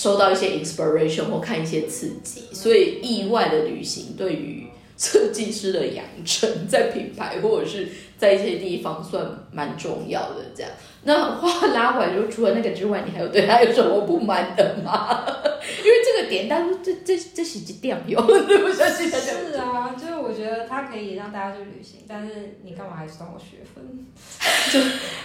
[0.00, 10.70] 收到一些 inspiration 或看一些刺激，所以意外的旅行对于设计师的养成，在品牌或者是在一些地方算蛮重要的，这样。
[11.04, 15.24] 那话拉回来，就除了那个之外，你还有对他有什么不满的吗？
[15.84, 18.74] 因为这个点，但是这这这洗机掉油， 对不对？
[18.90, 24.06] 是啊，就是我觉得他可以让大家去旅行，但是你干嘛还算我学分？
[24.72, 24.80] 就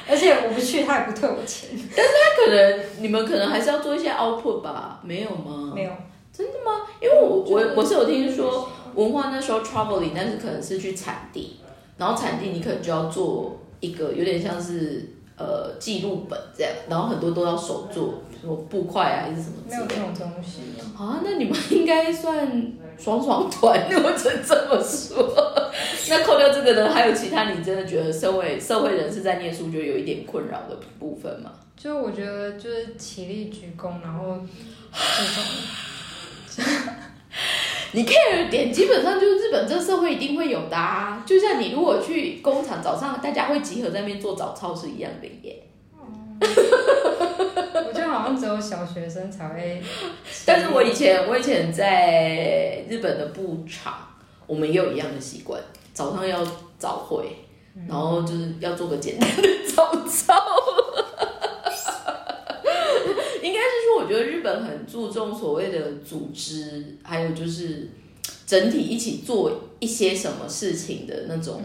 [0.08, 1.69] 而且我不去，他也不退我钱。
[1.95, 4.99] 但是他可能你们可能还是要做一些 output 吧？
[5.03, 5.71] 没有吗？
[5.73, 5.91] 没有，
[6.32, 6.82] 真的吗？
[7.01, 11.60] 因为我我我是有听说文化那时候 traveling，但是可能是去产地，
[11.97, 15.10] 然后产地你可能就要做一个有点像是。
[15.36, 19.56] 呃，记录本这样，然后很多都要手做，什么布块啊，还是什么？
[19.67, 20.62] 没有这种东西
[20.95, 21.21] 啊。
[21.25, 25.27] 那你们应该算双双团， 我只能这么说。
[26.08, 31.51] 那扣掉这个呢，还有其他你真的觉得社会社会人士在念书就有一点困扰的部分吗？
[31.75, 35.43] 就我觉得就是起立鞠躬，然后这种。
[37.95, 45.63] 你 care 点基本上就是日本这个社会一定会有的啊，就像你如果去工厂早上大家会集合在那边做早操是一样的耶。
[46.41, 49.82] 我觉得好像只有小学生才会。
[50.45, 53.93] 但是我以前我以前在日本的布厂，
[54.47, 55.62] 我们也有一样的习惯，
[55.93, 56.43] 早上要
[56.79, 57.25] 早会，
[57.88, 60.34] 然后就是要做个简单的早操。
[63.96, 67.90] 我觉得日本很注重所谓的组织，还有就是
[68.46, 71.62] 整体一起做一些什么事情的那种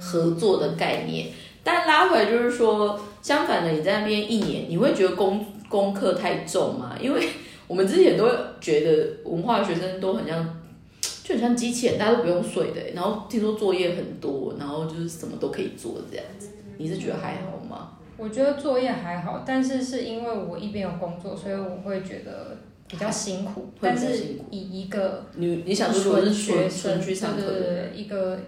[0.00, 1.28] 合作的概念。
[1.62, 6.96] 但拉回来就是说，相反的，你在那边一年，你会觉得功功课太重吗？
[7.00, 7.28] 因为
[7.66, 8.26] 我们之前都
[8.60, 10.60] 觉得文化学生都很像，
[11.22, 12.80] 就很像机器人，大家都不用睡的。
[12.94, 16.48] 然后听说作业很多，然后就是什么都可以做这样子。
[16.78, 17.98] 你是觉得还好吗？
[18.20, 23.70] 我觉得作业还好，但是是因为我一边有工作，所以我会觉得比较辛苦。
[23.80, 28.38] 但是以一个你你想说是学生，去上课的一个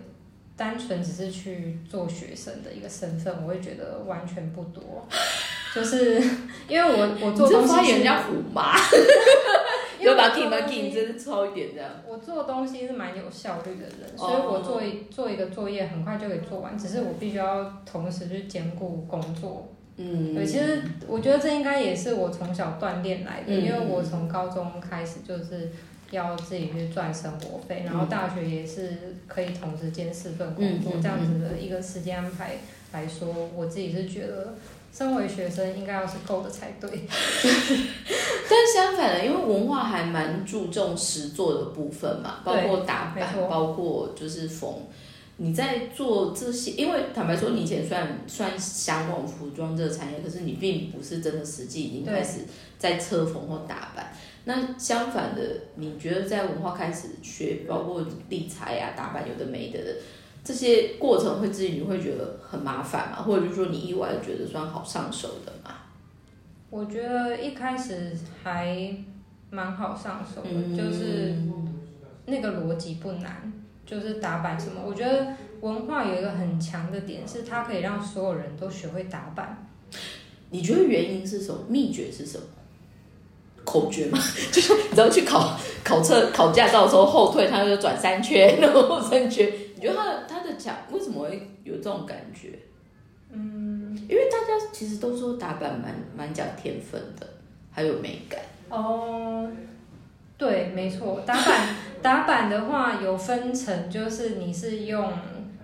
[0.55, 5.09] 单纯只是去做学生的一个身份，我会觉得完全不多。
[5.75, 6.20] 就是
[6.68, 8.75] 因为我我做东西，人家虎妈，
[10.03, 11.91] 要把 keep 把 keep 真的超一点这样。
[12.09, 19.69] 我做东西是蛮有效率的人，所以我做一做一个作业很快就可以做完，只是我必须要同时去兼顾工作。
[19.97, 25.71] 嗯，对，其实我觉得这应该也是我从小锻炼来的，因为我从高中开始就是
[26.11, 32.57] 要自己去赚生活费，然后大学也是可以同时兼四份工作，这样子的一个时间安排
[32.93, 34.55] 来说，我自己是觉得
[34.93, 36.90] 身为学生应该要是够的才对。
[38.51, 44.74] 但相反的，因为文化还蛮注重实作的部分嘛，包括打扮，包括就是缝。
[45.38, 52.40] 你在做这些，因为坦白说，你以前算算向往服装这个产业，可是你并不是真的实际已经开始
[52.78, 54.12] 在车缝或打扮。
[54.45, 55.43] 那相反的，
[55.76, 59.78] 你觉得在文化开始学，包括理财啊、打扮有的没的
[60.45, 63.22] 这些过程，会自己你会觉得很麻烦吗？
[63.22, 65.76] 或者就是说你意外觉得算好上手的吗？
[66.70, 68.12] 我觉得一开始
[68.43, 68.95] 还
[69.51, 71.34] 蛮好上手的，就是
[72.26, 73.53] 那个逻辑不难。
[73.84, 74.80] 就是打板什么？
[74.86, 75.26] 我觉得
[75.61, 79.68] 文化有一个很强的点，是它可以让所有人都学会打板。
[80.51, 81.61] 你觉得原因是什么？
[81.68, 82.45] 秘诀是什么？
[83.64, 84.18] 口诀吗？
[84.51, 89.53] 就是你知道去考考测考驾照的时候后退，它就转三圈，然后三圈。
[89.74, 92.59] 你觉得它的它的讲为什么会有这种感觉？
[93.30, 97.26] 嗯，因为大家其实都说打板蛮蛮讲天分的，
[97.70, 98.40] 还有美感。
[98.68, 99.49] 哦。
[100.38, 105.12] 对，没错，打板 打板的话有分成，就是你是用，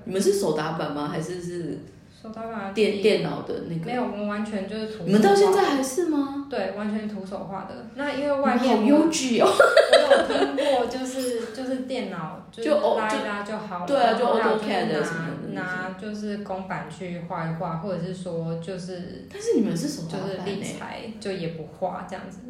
[0.04, 1.08] 你们是手打板吗？
[1.08, 1.76] 还是是
[2.20, 3.86] 手打板电电脑的那个？
[3.86, 5.04] 没有，我们完全就是徒手。
[5.06, 6.46] 你们到现在还是吗？
[6.50, 7.86] 对，完全徒手画的。
[7.94, 9.46] 那因为外面好优质哦。
[9.46, 13.86] 我有听过，就是就是电脑就拉一拉就好了。
[13.86, 19.26] 对啊，就 AutoCAD 拿拿就是公板去画一画，或者是说就是。
[19.32, 22.40] 但是你们是手打板就是立裁，就也不画这样子。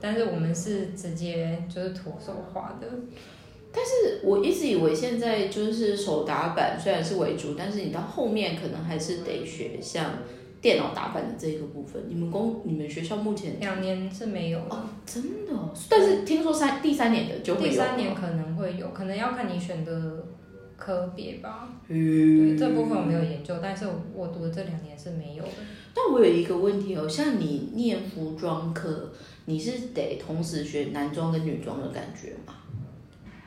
[0.00, 2.86] 但是我们是直接就是徒手画的，
[3.74, 10.12] 但是我一直以为现在就是手打板虽然是为主，但是你到后面可能还是得学像
[10.60, 12.04] 电脑打板的这个部分。
[12.08, 15.52] 你们公你们学校目前两年是没有哦，真的。
[15.88, 20.24] 但是听说三第三年的就会有，第三年可能会有，可能要看你选的
[20.76, 21.68] 科别吧。
[21.88, 25.50] 对这部分我没有研究，但是我读的这两年是没有的。
[25.92, 29.10] 但我有一个问题哦，像你念服装科。
[29.46, 32.54] 你是得同时学男装跟女装的感觉吗？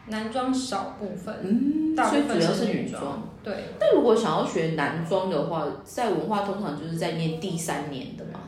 [0.08, 3.30] 男装少部分，嗯，所以主要是女装。
[3.44, 3.54] 对。
[3.80, 8.40] 那如果想要学男装的话，在文化通常就是在念第三年的吗？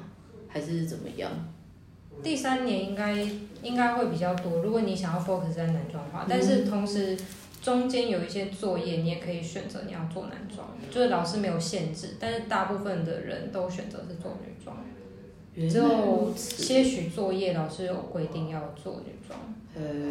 [0.47, 1.30] 还是怎么样？
[2.22, 3.14] 第三年应该
[3.62, 4.62] 应该会比较多。
[4.62, 7.18] 如果你想要 focus 在男装的话，但是同时
[7.62, 14.76] 中间有一些作业，你也可以选择你要做男装，就是老师没有限制，但是大部分的人都选择是做女装。
[15.68, 19.39] 只有些许作业老师有规定要做女装，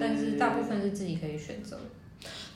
[0.01, 1.79] 但是大部分是自己可以选择。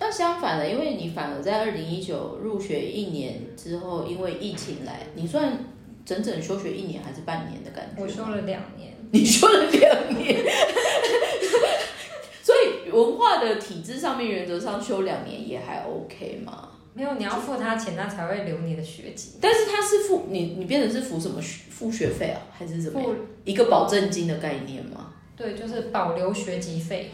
[0.00, 5.56] 那相反的，因为你反而在二零一九入学一年之后，因为疫情来，你算
[6.04, 8.02] 整整休学一年还是半年的感觉？
[8.02, 8.92] 我休了两年。
[9.14, 10.42] 你休了两年，
[12.42, 16.70] 所以文化的体制上面，原则上休两年也还 OK 吗？
[16.94, 19.38] 没有，你要付他钱，他才会留你的学籍。
[19.40, 21.40] 但是他是付你，你变成是付什么
[21.70, 23.00] 付学费啊，还是什么？
[23.44, 25.12] 一个保证金的概念吗？
[25.36, 27.10] 对，就是保留学籍费。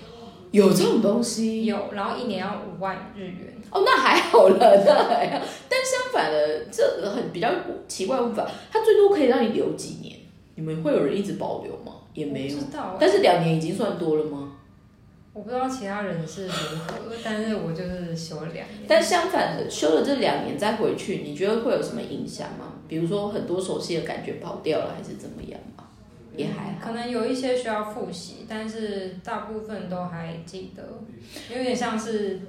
[0.51, 1.67] 有这种东西？
[1.67, 3.55] 有，然后一年要五万日元。
[3.71, 5.47] 哦，那还好了，那还好。
[5.69, 7.51] 但相反的，这很比较
[7.87, 10.17] 奇怪问法，他最多可以让你留几年？
[10.55, 11.93] 你们会有人一直保留吗？
[12.15, 12.59] 也没有。
[12.59, 12.97] 知道。
[12.99, 14.55] 但是两年已经算多了吗？
[15.39, 18.83] 我不知道其他人是如何，但是我就是休了两年。
[18.89, 22.73] 但相反的，休了这两年再回去，你觉得会有什么影响吗？
[22.89, 25.85] 比如说很多熟悉的感觉跑掉了，还是怎么样吗？
[26.35, 30.83] 也还好可能有一些需要复习，但是大部分都还记得，
[31.57, 32.41] 有点像是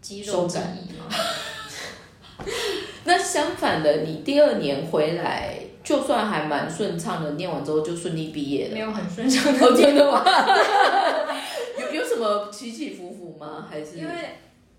[0.00, 1.04] 肌肉记忆嘛。
[3.04, 5.58] 那相反的，你第二年回来，
[5.90, 8.74] 就算还蛮顺畅的，念完之后就顺利毕业了。
[8.74, 10.24] 没有很顺畅，真的吗？
[11.92, 13.66] 有什么起起伏伏吗？
[13.68, 14.12] 还是因为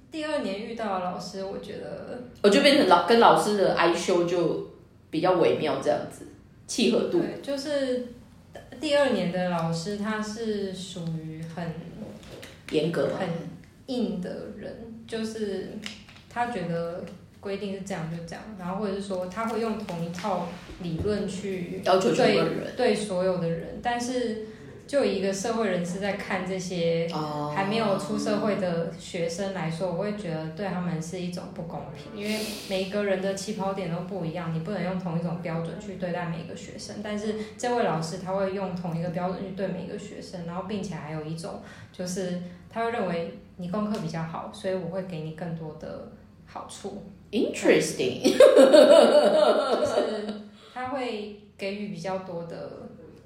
[0.09, 4.71] 第二年遇到老师，我觉得我就变成老跟老师的哀修就
[5.09, 6.25] 比较微妙，这样子
[6.65, 7.19] 契合度。
[7.19, 8.07] 对，就是
[8.79, 11.73] 第二年的老师，他是属于很
[12.71, 13.27] 严格、很
[13.87, 15.77] 硬的人，就是
[16.29, 17.03] 他觉得
[17.41, 20.47] 规定是这样就这样，然后或者是说他会用同一套
[20.81, 24.47] 理论去要求所有人，对所有的人，但是。
[24.87, 32.37] 就一个社会人士在看这些哦还没有出社会的学生来说，我会觉得对他们是一种不公平，因为
[32.69, 36.97] 每个人的起跑点都不一样，你不能用同一种标准去对待每一个学生。
[37.01, 41.61] 但是这位老师他会用同一个标准去对每一个学生，然后并且还有一种
[41.93, 46.11] 就是他会认为你功课比较好，所以我会给你更多的
[46.45, 50.33] 好处，interesting，就是
[50.73, 52.71] 他会给予比较多的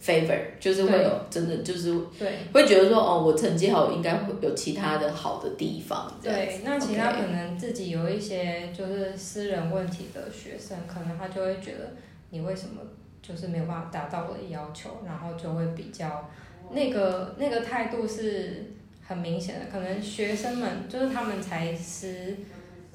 [0.01, 2.33] favor 就是会有真的就是对。
[2.53, 6.13] 会觉得说哦，我成绩好，应该会有其他的好的地方。
[6.21, 11.93] 对，那其他可能自己有一些就是私人问题的学生，可能他就会觉得
[12.29, 12.81] 你为什么
[13.21, 16.29] 就是没有办法达到我的要求，然后就会比较
[16.71, 18.71] 那个那个态度是
[19.07, 19.65] 很明显的。
[19.71, 22.37] 可能学生们就是他们才十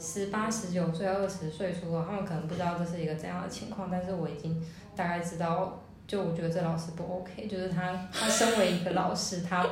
[0.00, 4.60] 十八、十九岁、二十岁出头，他们可能不知道这是一个怎样的情况，但是我已经
[4.96, 5.82] 大概知道。
[6.06, 9.64] 就我觉得这老师不 OK，就是他他身为一个老师，他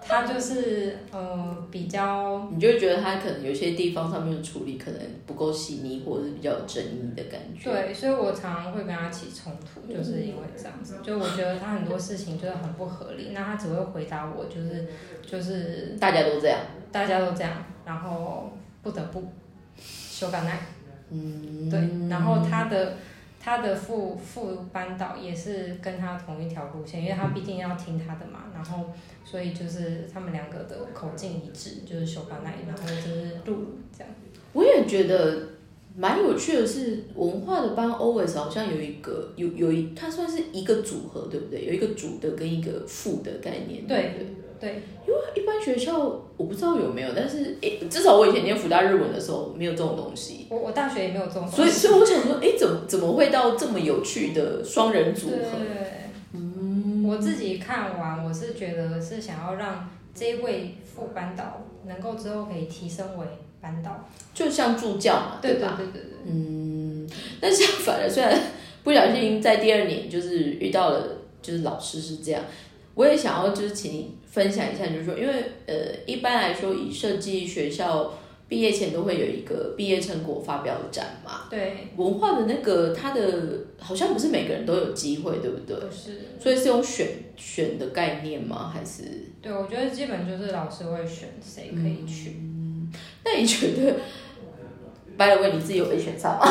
[0.00, 7.70] 他就是呃比较你就觉得他可能有些地方上面的处理可能不够细腻，或者是比较有争议的感觉。
[7.70, 10.96] 对，所以我常常会跟他起冲突，就是因为这样子。
[11.02, 14.86] 就我觉得他很多事情就是很不合理，那他只会回答我，就是
[15.26, 16.60] 就是大家都这样。
[16.90, 17.52] 大家都这样，
[17.84, 18.50] 然后
[18.82, 19.30] 不得不
[20.16, 20.58] 修改奈。
[21.10, 22.96] 嗯，对，然后他的
[23.38, 28.86] 他的副副班导也是跟他同一条路线，因为他毕竟要听他的嘛，然后
[29.24, 34.12] 所以就是他们两个的口径一致，就是修改奈，然后就是露露这样。
[34.54, 35.48] 我也觉得
[35.94, 41.66] 蛮有趣的是，文化的班 always 好像有一个有有一，它算是一个组合，对不对？
[41.66, 43.86] 有一个主的跟一个副的概念。
[43.86, 44.82] 对不对。
[45.06, 45.98] 因为，一般学校
[46.36, 50.46] 我不知道有没有，但是诶，至少我以前念福大日文的时候没有这种东西。
[50.50, 55.36] 我我大学也没有这种东西，所以，所以我想说，诶，怎么怎么会到这么有趣的双人组合？
[55.36, 55.86] 对，
[56.32, 63.26] 嗯，我自己看完，我是觉得是想要让这位副班导能够之后可以提升为
[63.60, 64.04] 班导。
[64.34, 65.74] 就像助教嘛，对对吧？
[65.76, 67.08] 对对对，嗯，
[67.40, 68.38] 但相反的，虽然
[68.84, 71.02] 不小心在第二年就是遇到了，
[71.40, 72.42] 就是老师是这样，
[72.94, 75.32] 我也想要就是请你分享一下，就是说，因为
[75.64, 75.74] 呃，
[76.04, 78.12] 一般来说以设计学校
[78.46, 85.74] 毕业前都会有一个毕业成果发表展嘛，对，文化的那个它的好像不是每个人都有机会，对不对？
[85.76, 88.70] 不是，所以是用选选的概念吗？
[88.74, 89.04] 还是？
[89.40, 92.36] 对我觉得基本就是老师会选谁可以去。
[92.36, 92.92] 嗯
[93.24, 93.94] 那你觉得
[95.16, 96.46] ，by the way，你自己有被选上吗？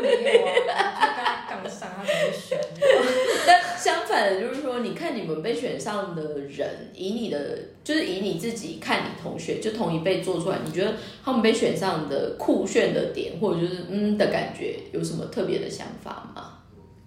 [0.00, 2.99] 没有啊，我就跟他杠上，他怎么选我？
[3.46, 16.58] 但相反的，就是说，你看你们被选上的人，以你的，就是以你自己看你同学，就同一辈做出来，你觉得他们被选上的酷炫的点，或者就是嗯的感觉，有什么特别的想法吗？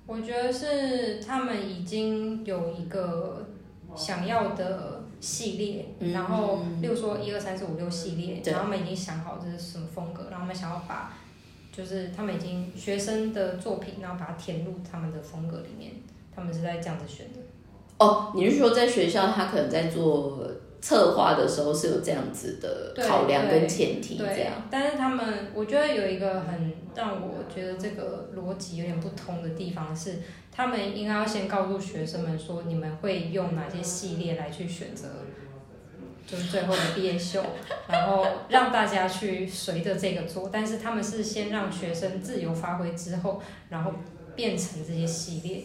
[0.05, 3.47] 我觉得是他们已经有一个
[3.95, 11.13] 想要的系列，嗯然后例如说一二三四五六系列，然后他们已经想好这是什么风格，然后他们想要把
[11.71, 15.93] 就是他们已经学生的作品，然后把它填入他们的风格里面，
[16.35, 17.39] 他们是在这样子选的。
[17.99, 20.45] 哦，你是说在学校他可能在做
[20.81, 30.19] 策划的时候是有这样子的考量跟前提，这对样，但是他们我觉得有一个很让我觉得这个逻辑有点不通的地方是，
[30.51, 35.07] 他们应该要先告诉学生们说，你们会用哪些系列来去选择，
[36.27, 37.41] 就是最后的毕业秀，
[37.87, 40.49] 然后让大家去随着这个做。
[40.51, 43.93] 但是他们是先让学生自由发挥之后，然后
[44.35, 45.63] 变成这些系列。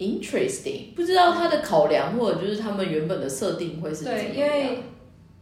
[0.00, 4.78] interesting，不知道他的考量或者就是他们原本的设定会是怎么对，样因为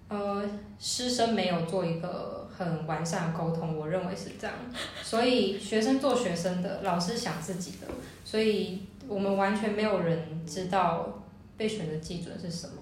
[0.09, 0.43] 呃，
[0.79, 4.57] 师生没有做一个很完善的沟通，我认为是这样。
[5.03, 7.87] 所以学生做学生的，老师想自己的，
[8.25, 11.23] 所以我们完全没有人知道
[11.57, 12.75] 被选的基准是什么。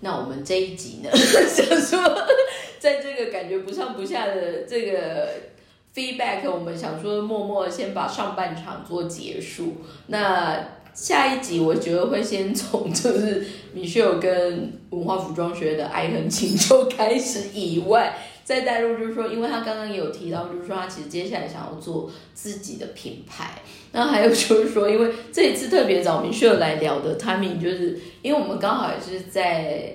[0.00, 2.00] 那我们这一集呢， 想说，
[2.78, 5.28] 在这个感觉不上不下的这个
[5.94, 9.76] feedback，我们想说默默先把上半场做结束。
[10.06, 10.58] 那
[10.92, 23.62] 下一集我觉得会先从就是米秀跟文化服装学院的爱恨情仇开始以外，再带入就是说，因为他刚刚也有提到，就是说他其实接下来想要做自己的品牌。
[23.92, 29.94] 那还有就是说，因为这一次特别找米秀来聊的 timing，就是因为我们刚好也是在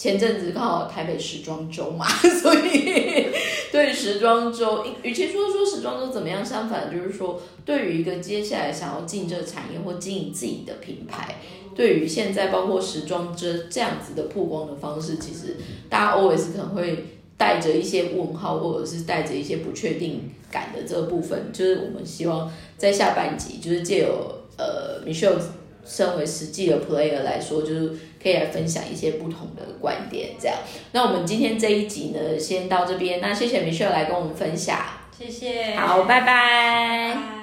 [0.00, 2.06] 前阵子刚好台北时装周嘛，
[2.40, 3.26] 所以
[3.70, 11.34] 对时装周，与其说说时装周怎么样，相反就是说，对于一个接下来想要进这个产业或经营自己的品牌，
[11.76, 15.58] 对于现在包括时装这这样子的曝光的方式，其实
[15.90, 17.04] 大家 always 可能会
[17.36, 25.36] 带着一些问号，或者是带着一些不确定感的这个部分，就是我们希望在下半集，就是借由呃 Michelle
[25.84, 27.92] 身为实际的 player 来说，就是
[28.22, 30.56] 可以来分享一些不同的观点，这样。
[30.92, 33.20] 那我们今天这一集呢，先到这边。
[33.20, 34.78] 那谢谢 Michelle 来跟我们分享，
[35.16, 37.39] 谢谢，好，拜拜。